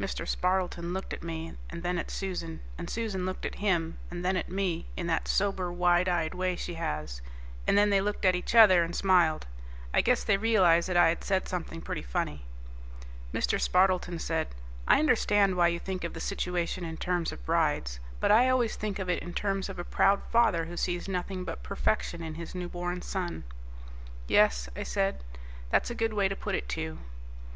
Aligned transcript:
Mr. 0.00 0.26
Spardleton 0.26 0.92
looked 0.92 1.12
at 1.12 1.22
me 1.22 1.56
and 1.70 1.84
then 1.84 1.96
at 1.96 2.10
Susan, 2.10 2.58
and 2.76 2.90
Susan 2.90 3.24
looked 3.24 3.46
at 3.46 3.54
him 3.62 3.98
and 4.10 4.24
then 4.24 4.36
at 4.36 4.48
me 4.48 4.88
in 4.96 5.06
that 5.06 5.28
sober 5.28 5.70
wide 5.72 6.08
eyed 6.08 6.34
way 6.34 6.56
she 6.56 6.74
has, 6.74 7.22
and 7.68 7.78
then 7.78 7.88
they 7.88 8.00
looked 8.00 8.24
at 8.24 8.34
each 8.34 8.56
other 8.56 8.82
and 8.82 8.96
smiled. 8.96 9.46
I 9.94 10.00
guess 10.00 10.24
they 10.24 10.36
realized 10.36 10.88
that 10.88 10.96
I 10.96 11.08
had 11.10 11.22
said 11.22 11.46
something 11.46 11.80
pretty 11.82 12.02
funny. 12.02 12.46
Mr. 13.32 13.60
Spardleton 13.60 14.18
said, 14.18 14.48
"I 14.88 14.98
understand 14.98 15.54
why 15.56 15.68
you 15.68 15.78
think 15.78 16.02
of 16.02 16.14
the 16.14 16.20
situation 16.20 16.84
in 16.84 16.96
terms 16.96 17.30
of 17.30 17.46
brides, 17.46 18.00
but 18.18 18.32
I 18.32 18.48
always 18.48 18.74
think 18.74 18.98
of 18.98 19.08
it 19.08 19.22
in 19.22 19.32
terms 19.32 19.68
of 19.68 19.78
a 19.78 19.84
proud 19.84 20.20
father 20.32 20.64
who 20.64 20.76
sees 20.76 21.06
nothing 21.06 21.44
but 21.44 21.62
perfection 21.62 22.22
in 22.24 22.34
his 22.34 22.56
newborn 22.56 23.02
son." 23.02 23.44
"Yes," 24.26 24.68
I 24.74 24.82
said, 24.82 25.22
"that's 25.70 25.90
a 25.90 25.94
good 25.94 26.12
way 26.12 26.26
to 26.26 26.34
put 26.34 26.56
it, 26.56 26.68
too." 26.68 26.98